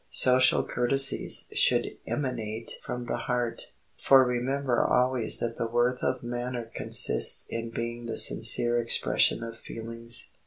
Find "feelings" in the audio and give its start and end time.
9.59-10.31